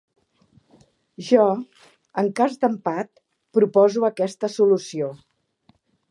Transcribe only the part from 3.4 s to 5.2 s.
proposo aquesta solució.